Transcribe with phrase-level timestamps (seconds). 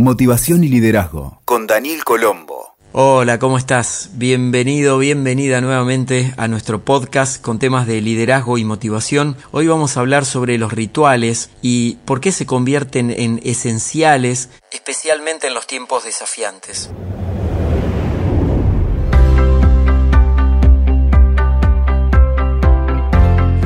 [0.00, 2.76] Motivación y Liderazgo con Daniel Colombo.
[2.92, 4.10] Hola, ¿cómo estás?
[4.12, 9.36] Bienvenido, bienvenida nuevamente a nuestro podcast con temas de liderazgo y motivación.
[9.50, 15.48] Hoy vamos a hablar sobre los rituales y por qué se convierten en esenciales, especialmente
[15.48, 16.90] en los tiempos desafiantes.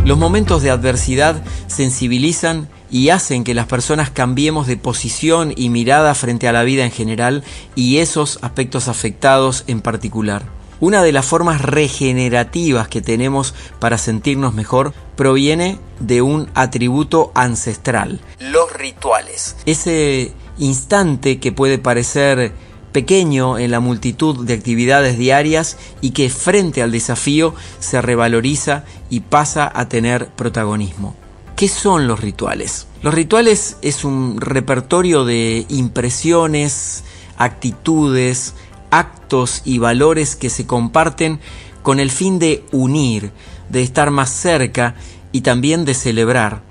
[0.05, 6.13] Los momentos de adversidad sensibilizan y hacen que las personas cambiemos de posición y mirada
[6.17, 7.45] frente a la vida en general
[7.77, 10.43] y esos aspectos afectados en particular.
[10.81, 18.21] Una de las formas regenerativas que tenemos para sentirnos mejor proviene de un atributo ancestral,
[18.41, 19.55] los rituales.
[19.67, 22.53] Ese instante que puede parecer
[22.93, 29.21] pequeño en la multitud de actividades diarias y que frente al desafío se revaloriza y
[29.21, 31.17] pasa a tener protagonismo.
[31.57, 32.87] ¿Qué son los rituales?
[33.03, 37.05] Los rituales es un repertorio de impresiones,
[37.37, 38.55] actitudes,
[38.91, 41.41] actos y valores que se comparten
[41.83, 43.33] con el fin de unir,
[43.69, 44.95] de estar más cerca
[45.33, 46.63] y también de celebrar.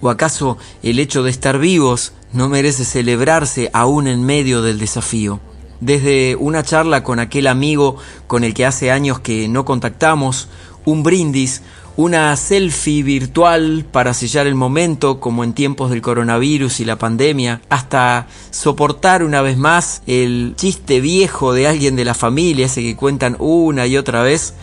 [0.00, 5.40] ¿O acaso el hecho de estar vivos no merece celebrarse aún en medio del desafío?
[5.80, 10.48] Desde una charla con aquel amigo con el que hace años que no contactamos,
[10.84, 11.62] un brindis,
[11.96, 17.60] una selfie virtual para sellar el momento como en tiempos del coronavirus y la pandemia,
[17.68, 22.96] hasta soportar una vez más el chiste viejo de alguien de la familia, ese que
[22.96, 24.54] cuentan una y otra vez,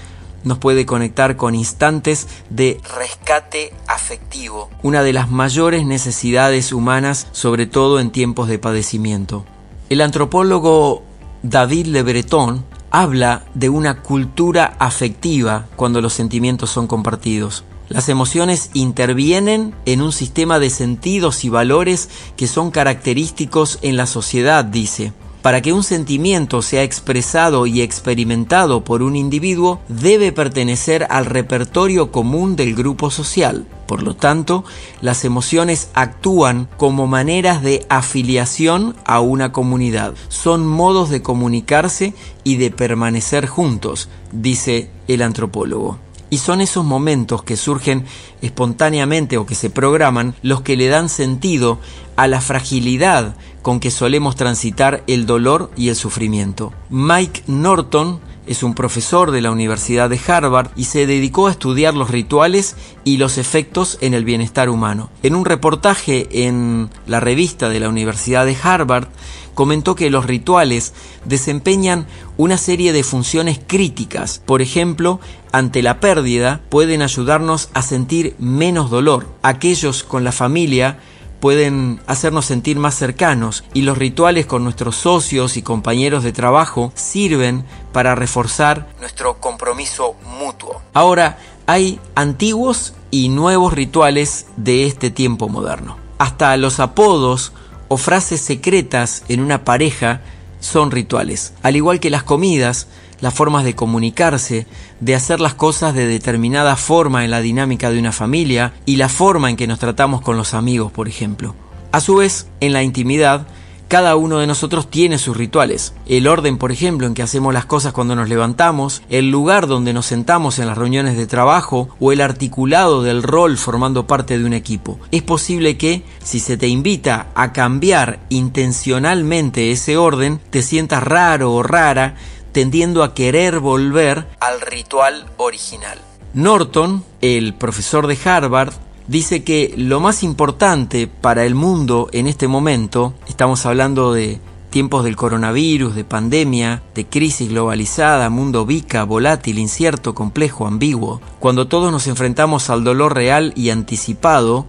[0.44, 7.66] nos puede conectar con instantes de rescate afectivo, una de las mayores necesidades humanas, sobre
[7.66, 9.46] todo en tiempos de padecimiento.
[9.90, 11.04] El antropólogo
[11.50, 17.64] David Le Breton habla de una cultura afectiva cuando los sentimientos son compartidos.
[17.88, 24.08] Las emociones intervienen en un sistema de sentidos y valores que son característicos en la
[24.08, 25.14] sociedad, dice.
[25.48, 32.12] Para que un sentimiento sea expresado y experimentado por un individuo, debe pertenecer al repertorio
[32.12, 33.66] común del grupo social.
[33.88, 34.66] Por lo tanto,
[35.00, 40.16] las emociones actúan como maneras de afiliación a una comunidad.
[40.28, 42.14] Son modos de comunicarse
[42.44, 45.98] y de permanecer juntos, dice el antropólogo.
[46.30, 48.04] Y son esos momentos que surgen
[48.42, 51.80] espontáneamente o que se programan los que le dan sentido
[52.18, 53.36] a la fragilidad
[53.68, 56.72] con que solemos transitar el dolor y el sufrimiento.
[56.90, 61.94] Mike Norton es un profesor de la Universidad de Harvard y se dedicó a estudiar
[61.94, 65.10] los rituales y los efectos en el bienestar humano.
[65.22, 69.10] En un reportaje en la revista de la Universidad de Harvard,
[69.54, 70.94] comentó que los rituales
[71.26, 72.08] desempeñan
[72.38, 74.42] una serie de funciones críticas.
[74.46, 75.20] Por ejemplo,
[75.52, 79.28] ante la pérdida pueden ayudarnos a sentir menos dolor.
[79.42, 81.00] Aquellos con la familia
[81.40, 86.92] pueden hacernos sentir más cercanos y los rituales con nuestros socios y compañeros de trabajo
[86.96, 90.82] sirven para reforzar nuestro compromiso mutuo.
[90.94, 95.98] Ahora, hay antiguos y nuevos rituales de este tiempo moderno.
[96.18, 97.54] Hasta los apodos
[97.88, 100.22] o frases secretas en una pareja
[100.60, 101.54] son rituales.
[101.64, 102.88] Al igual que las comidas,
[103.20, 104.68] las formas de comunicarse,
[105.00, 109.10] de hacer las cosas de determinada forma en la dinámica de una familia y la
[109.10, 111.56] forma en que nos tratamos con los amigos, por ejemplo.
[111.92, 113.48] A su vez, en la intimidad,
[113.88, 115.94] cada uno de nosotros tiene sus rituales.
[116.08, 119.94] El orden, por ejemplo, en que hacemos las cosas cuando nos levantamos, el lugar donde
[119.94, 124.44] nos sentamos en las reuniones de trabajo o el articulado del rol formando parte de
[124.44, 125.00] un equipo.
[125.12, 131.54] Es posible que, si se te invita a cambiar intencionalmente ese orden, te sientas raro
[131.54, 132.16] o rara,
[132.58, 136.00] tendiendo a querer volver al ritual original.
[136.34, 138.74] Norton, el profesor de Harvard,
[139.06, 144.40] dice que lo más importante para el mundo en este momento, estamos hablando de
[144.72, 151.68] tiempos del coronavirus, de pandemia, de crisis globalizada, mundo vica, volátil, incierto, complejo, ambiguo, cuando
[151.68, 154.66] todos nos enfrentamos al dolor real y anticipado,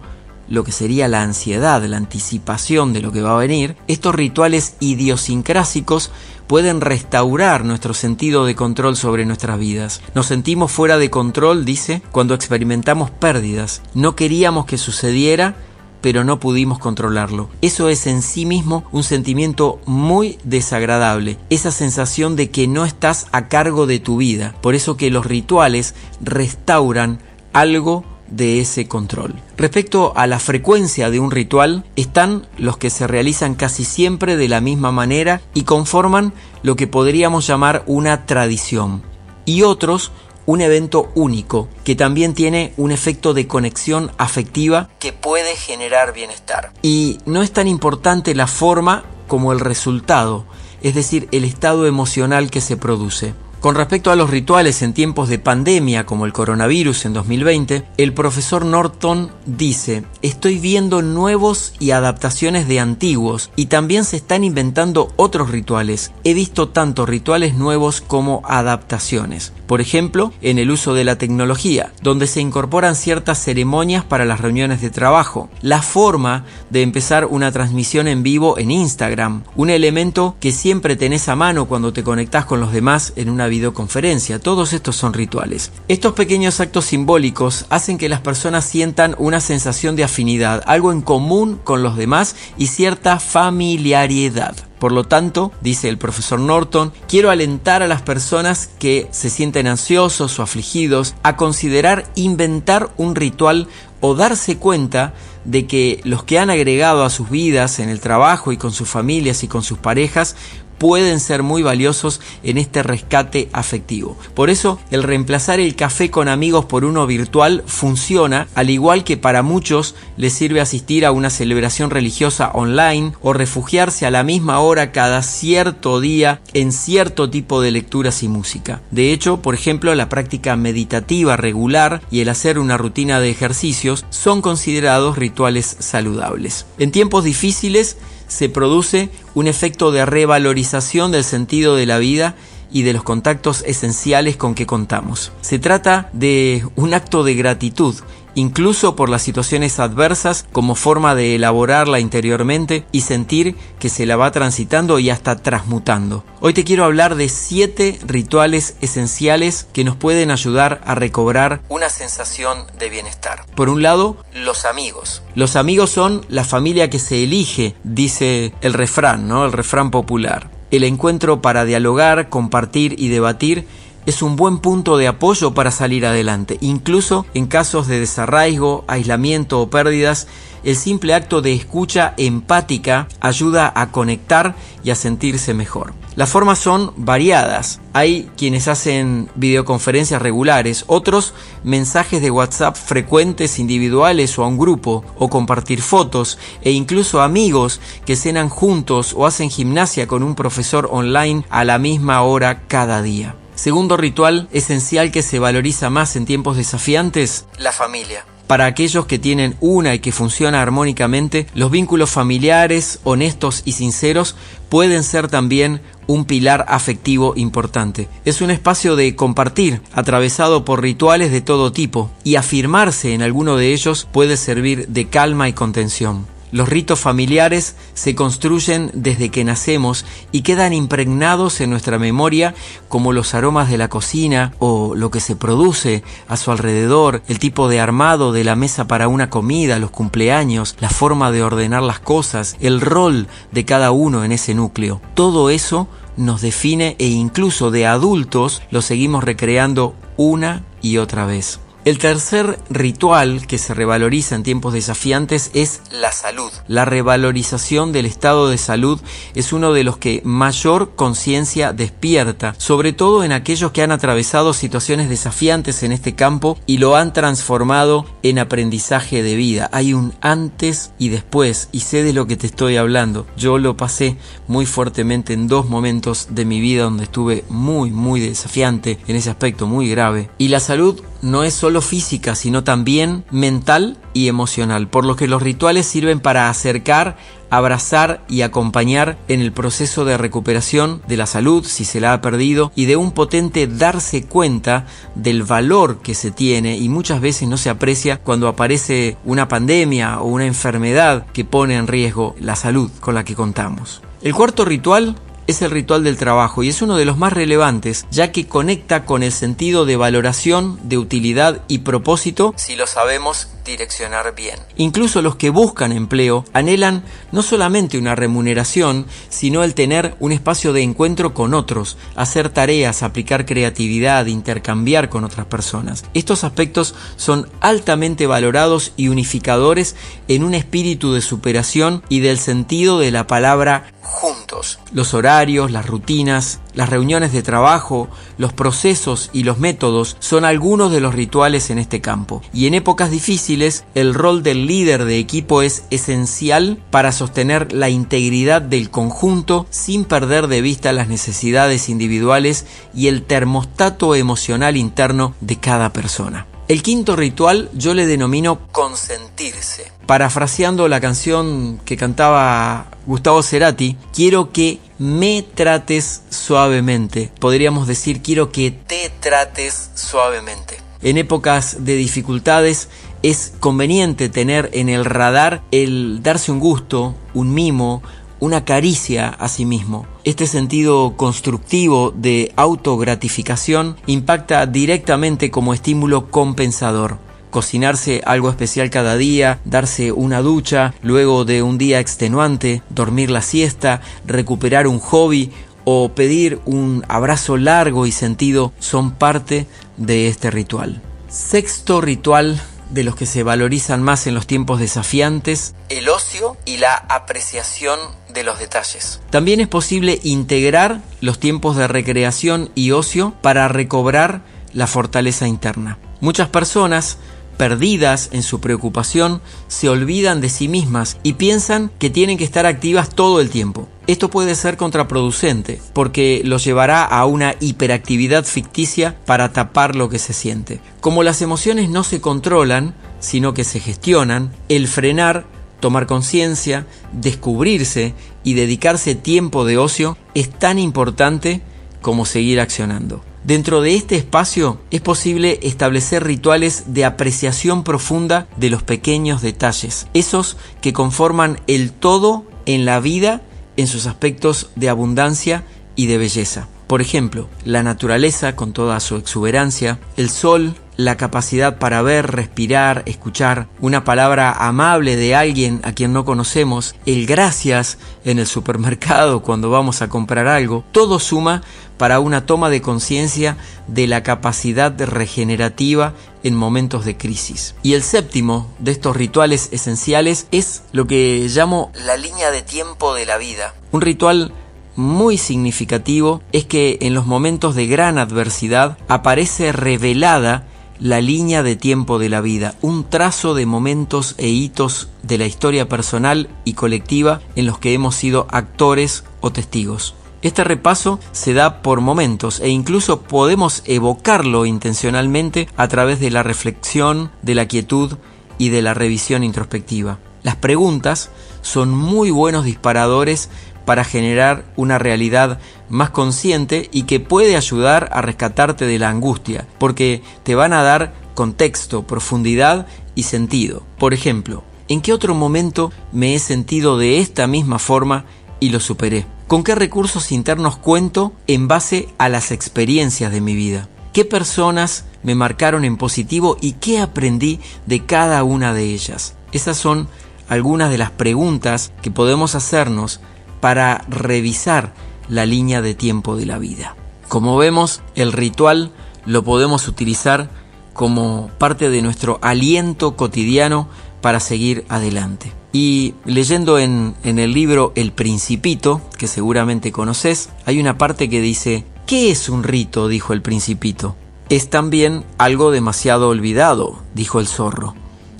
[0.47, 4.75] lo que sería la ansiedad, la anticipación de lo que va a venir, estos rituales
[4.79, 6.11] idiosincrásicos
[6.49, 10.01] pueden restaurar nuestro sentido de control sobre nuestras vidas.
[10.15, 13.83] Nos sentimos fuera de control, dice, cuando experimentamos pérdidas.
[13.93, 15.53] No queríamos que sucediera,
[16.01, 17.49] pero no pudimos controlarlo.
[17.61, 23.27] Eso es en sí mismo un sentimiento muy desagradable, esa sensación de que no estás
[23.31, 24.55] a cargo de tu vida.
[24.59, 27.19] Por eso que los rituales restauran
[27.53, 29.35] algo de ese control.
[29.57, 34.47] Respecto a la frecuencia de un ritual, están los que se realizan casi siempre de
[34.47, 36.33] la misma manera y conforman
[36.63, 39.01] lo que podríamos llamar una tradición,
[39.45, 40.11] y otros
[40.45, 46.73] un evento único que también tiene un efecto de conexión afectiva que puede generar bienestar.
[46.81, 50.45] Y no es tan importante la forma como el resultado,
[50.81, 53.35] es decir, el estado emocional que se produce.
[53.59, 58.13] Con respecto a los rituales en tiempos de pandemia como el coronavirus en 2020, el
[58.13, 65.11] profesor Norton dice, estoy viendo nuevos y adaptaciones de antiguos y también se están inventando
[65.17, 66.13] otros rituales.
[66.23, 69.51] He visto tanto rituales nuevos como adaptaciones.
[69.67, 74.39] Por ejemplo, en el uso de la tecnología, donde se incorporan ciertas ceremonias para las
[74.39, 80.37] reuniones de trabajo, la forma de empezar una transmisión en vivo en Instagram, un elemento
[80.39, 84.39] que siempre tenés a mano cuando te conectás con los demás en una videoconferencia.
[84.39, 85.71] Todos estos son rituales.
[85.87, 91.01] Estos pequeños actos simbólicos hacen que las personas sientan una sensación de afinidad, algo en
[91.01, 94.55] común con los demás y cierta familiaridad.
[94.79, 99.67] Por lo tanto, dice el profesor Norton, quiero alentar a las personas que se sienten
[99.67, 103.67] ansiosos o afligidos a considerar inventar un ritual
[103.99, 105.13] o darse cuenta
[105.43, 108.87] de que los que han agregado a sus vidas en el trabajo y con sus
[108.87, 110.37] familias y con sus parejas
[110.79, 114.17] pueden ser muy valiosos en este rescate afectivo.
[114.33, 119.17] Por eso, el reemplazar el café con amigos por uno virtual funciona, al igual que
[119.17, 124.59] para muchos les sirve asistir a una celebración religiosa online o refugiarse a la misma
[124.59, 128.81] hora cada cierto día en cierto tipo de lecturas y música.
[128.91, 134.05] De hecho, por ejemplo, la práctica meditativa regular y el hacer una rutina de ejercicios
[134.09, 136.65] son considerados rituales saludables.
[136.77, 137.97] En tiempos difíciles,
[138.29, 142.35] se produce un efecto de revalorización del sentido de la vida
[142.71, 145.33] y de los contactos esenciales con que contamos.
[145.41, 147.95] Se trata de un acto de gratitud
[148.35, 154.15] incluso por las situaciones adversas como forma de elaborarla interiormente y sentir que se la
[154.15, 156.23] va transitando y hasta transmutando.
[156.41, 161.89] Hoy te quiero hablar de siete rituales esenciales que nos pueden ayudar a recobrar una
[161.89, 163.45] sensación de bienestar.
[163.55, 165.21] Por un lado, los amigos.
[165.35, 169.45] Los amigos son la familia que se elige, dice el refrán, ¿no?
[169.45, 170.49] El refrán popular.
[170.71, 173.67] El encuentro para dialogar, compartir y debatir
[174.09, 176.57] es un buen punto de apoyo para salir adelante.
[176.61, 180.27] Incluso en casos de desarraigo, aislamiento o pérdidas,
[180.63, 185.93] el simple acto de escucha empática ayuda a conectar y a sentirse mejor.
[186.15, 187.79] Las formas son variadas.
[187.93, 195.05] Hay quienes hacen videoconferencias regulares, otros mensajes de WhatsApp frecuentes individuales o a un grupo,
[195.17, 200.89] o compartir fotos, e incluso amigos que cenan juntos o hacen gimnasia con un profesor
[200.91, 203.35] online a la misma hora cada día.
[203.59, 208.25] Segundo ritual esencial que se valoriza más en tiempos desafiantes, la familia.
[208.47, 214.37] Para aquellos que tienen una y que funciona armónicamente, los vínculos familiares, honestos y sinceros
[214.69, 218.07] pueden ser también un pilar afectivo importante.
[218.23, 223.57] Es un espacio de compartir, atravesado por rituales de todo tipo, y afirmarse en alguno
[223.57, 226.25] de ellos puede servir de calma y contención.
[226.51, 232.55] Los ritos familiares se construyen desde que nacemos y quedan impregnados en nuestra memoria
[232.87, 237.39] como los aromas de la cocina o lo que se produce a su alrededor, el
[237.39, 241.83] tipo de armado de la mesa para una comida, los cumpleaños, la forma de ordenar
[241.83, 245.01] las cosas, el rol de cada uno en ese núcleo.
[245.13, 245.87] Todo eso
[246.17, 251.59] nos define e incluso de adultos lo seguimos recreando una y otra vez.
[251.89, 256.51] El tercer ritual que se revaloriza en tiempos desafiantes es la salud.
[256.67, 259.01] La revalorización del estado de salud
[259.33, 264.53] es uno de los que mayor conciencia despierta, sobre todo en aquellos que han atravesado
[264.53, 269.67] situaciones desafiantes en este campo y lo han transformado en aprendizaje de vida.
[269.73, 273.25] Hay un antes y después y sé de lo que te estoy hablando.
[273.35, 274.15] Yo lo pasé
[274.47, 279.31] muy fuertemente en dos momentos de mi vida donde estuve muy muy desafiante en ese
[279.31, 280.29] aspecto muy grave.
[280.37, 285.27] Y la salud no es solo física, sino también mental y emocional, por lo que
[285.27, 287.17] los rituales sirven para acercar,
[287.49, 292.21] abrazar y acompañar en el proceso de recuperación de la salud si se la ha
[292.21, 297.47] perdido y de un potente darse cuenta del valor que se tiene y muchas veces
[297.47, 302.55] no se aprecia cuando aparece una pandemia o una enfermedad que pone en riesgo la
[302.55, 304.01] salud con la que contamos.
[304.21, 305.15] El cuarto ritual
[305.49, 309.05] es el ritual del trabajo y es uno de los más relevantes ya que conecta
[309.05, 314.59] con el sentido de valoración, de utilidad y propósito si lo sabemos direccionar bien.
[314.77, 320.73] Incluso los que buscan empleo anhelan no solamente una remuneración, sino el tener un espacio
[320.73, 326.03] de encuentro con otros, hacer tareas, aplicar creatividad, intercambiar con otras personas.
[326.13, 329.95] Estos aspectos son altamente valorados y unificadores
[330.27, 334.79] en un espíritu de superación y del sentido de la palabra juntos.
[334.91, 340.99] Los las rutinas, las reuniones de trabajo, los procesos y los métodos son algunos de
[340.99, 342.41] los rituales en este campo.
[342.53, 347.87] Y en épocas difíciles, el rol del líder de equipo es esencial para sostener la
[347.87, 355.35] integridad del conjunto sin perder de vista las necesidades individuales y el termostato emocional interno
[355.39, 356.47] de cada persona.
[356.69, 359.91] El quinto ritual yo le denomino consentirse.
[360.05, 367.31] Parafraseando la canción que cantaba Gustavo Cerati, quiero que me trates suavemente.
[367.39, 370.77] Podríamos decir quiero que te trates suavemente.
[371.01, 372.89] En épocas de dificultades
[373.23, 378.03] es conveniente tener en el radar el darse un gusto, un mimo,
[378.41, 380.05] una caricia a sí mismo.
[380.25, 387.17] Este sentido constructivo de autogratificación impacta directamente como estímulo compensador.
[387.49, 393.41] Cocinarse algo especial cada día, darse una ducha luego de un día extenuante, dormir la
[393.41, 395.51] siesta, recuperar un hobby
[395.85, 399.65] o pedir un abrazo largo y sentido son parte
[399.97, 401.01] de este ritual.
[401.29, 406.77] Sexto ritual de los que se valorizan más en los tiempos desafiantes, el ocio y
[406.77, 407.99] la apreciación
[408.33, 409.21] de los detalles.
[409.29, 414.41] También es posible integrar los tiempos de recreación y ocio para recobrar
[414.73, 415.97] la fortaleza interna.
[416.21, 417.17] Muchas personas
[417.59, 422.65] perdidas en su preocupación, se olvidan de sí mismas y piensan que tienen que estar
[422.65, 423.89] activas todo el tiempo.
[424.07, 430.19] Esto puede ser contraproducente porque los llevará a una hiperactividad ficticia para tapar lo que
[430.19, 430.79] se siente.
[431.01, 435.45] Como las emociones no se controlan, sino que se gestionan, el frenar,
[435.81, 438.13] tomar conciencia, descubrirse
[438.45, 441.61] y dedicarse tiempo de ocio es tan importante
[442.01, 443.21] como seguir accionando.
[443.43, 450.07] Dentro de este espacio es posible establecer rituales de apreciación profunda de los pequeños detalles,
[450.13, 453.41] esos que conforman el todo en la vida
[453.77, 455.63] en sus aspectos de abundancia
[455.95, 456.67] y de belleza.
[456.87, 463.03] Por ejemplo, la naturaleza con toda su exuberancia, el sol, la capacidad para ver, respirar,
[463.05, 469.41] escuchar, una palabra amable de alguien a quien no conocemos, el gracias en el supermercado
[469.41, 471.61] cuando vamos a comprar algo, todo suma
[471.95, 473.55] para una toma de conciencia
[473.87, 477.75] de la capacidad regenerativa en momentos de crisis.
[477.81, 483.13] Y el séptimo de estos rituales esenciales es lo que llamo la línea de tiempo
[483.13, 483.73] de la vida.
[483.93, 484.51] Un ritual
[484.97, 490.67] muy significativo es que en los momentos de gran adversidad aparece revelada
[490.99, 495.45] la línea de tiempo de la vida, un trazo de momentos e hitos de la
[495.45, 500.15] historia personal y colectiva en los que hemos sido actores o testigos.
[500.41, 506.43] Este repaso se da por momentos e incluso podemos evocarlo intencionalmente a través de la
[506.43, 508.17] reflexión, de la quietud
[508.57, 510.19] y de la revisión introspectiva.
[510.43, 511.29] Las preguntas
[511.61, 513.49] son muy buenos disparadores
[513.89, 515.57] para generar una realidad
[515.89, 520.83] más consciente y que puede ayudar a rescatarte de la angustia, porque te van a
[520.83, 523.81] dar contexto, profundidad y sentido.
[523.97, 528.25] Por ejemplo, ¿en qué otro momento me he sentido de esta misma forma
[528.59, 529.25] y lo superé?
[529.47, 533.89] ¿Con qué recursos internos cuento en base a las experiencias de mi vida?
[534.13, 539.33] ¿Qué personas me marcaron en positivo y qué aprendí de cada una de ellas?
[539.51, 540.07] Esas son
[540.47, 543.19] algunas de las preguntas que podemos hacernos
[543.59, 544.93] para revisar
[545.27, 546.95] la línea de tiempo de la vida.
[547.27, 548.91] Como vemos, el ritual
[549.25, 550.49] lo podemos utilizar
[550.93, 553.87] como parte de nuestro aliento cotidiano
[554.21, 555.53] para seguir adelante.
[555.71, 561.85] Y leyendo en, el libro El Principito, que seguramente conoces, hay una parte que dice,
[562.07, 563.07] ¿qué es un rito?
[563.07, 564.15] dijo el Principito.
[564.49, 567.95] Es también algo demasiado olvidado, dijo el zorro.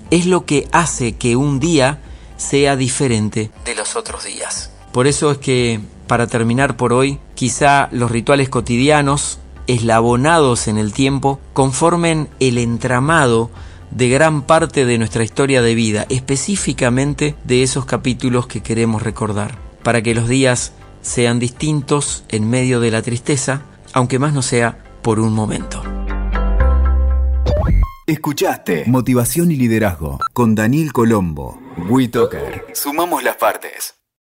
[0.09, 2.01] Es lo que hace que un día
[2.35, 4.71] sea diferente de los otros días.
[4.91, 10.93] Por eso es que, para terminar por hoy, quizá los rituales cotidianos, eslabonados en el
[10.93, 13.51] tiempo, conformen el entramado
[13.91, 19.57] de gran parte de nuestra historia de vida, específicamente de esos capítulos que queremos recordar,
[19.83, 23.61] para que los días sean distintos en medio de la tristeza,
[23.93, 25.83] aunque más no sea por un momento.
[28.07, 31.59] Escuchaste Motivación y Liderazgo con Daniel Colombo.
[31.89, 32.65] WeToker.
[32.73, 33.98] Sumamos las partes.